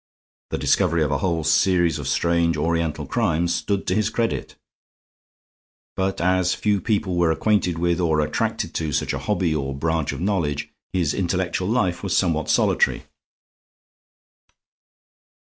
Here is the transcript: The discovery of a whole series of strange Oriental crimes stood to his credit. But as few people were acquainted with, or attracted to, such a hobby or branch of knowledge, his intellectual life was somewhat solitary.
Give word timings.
The 0.49 0.57
discovery 0.57 1.03
of 1.03 1.11
a 1.11 1.19
whole 1.19 1.43
series 1.43 1.99
of 1.99 2.07
strange 2.07 2.57
Oriental 2.57 3.05
crimes 3.05 3.53
stood 3.53 3.85
to 3.85 3.93
his 3.93 4.09
credit. 4.09 4.55
But 5.95 6.19
as 6.19 6.55
few 6.55 6.81
people 6.81 7.15
were 7.15 7.29
acquainted 7.29 7.77
with, 7.77 7.99
or 7.99 8.19
attracted 8.19 8.73
to, 8.73 8.93
such 8.93 9.13
a 9.13 9.19
hobby 9.19 9.53
or 9.53 9.75
branch 9.75 10.11
of 10.11 10.19
knowledge, 10.19 10.71
his 10.91 11.13
intellectual 11.13 11.67
life 11.67 12.01
was 12.01 12.17
somewhat 12.17 12.49
solitary. 12.49 13.03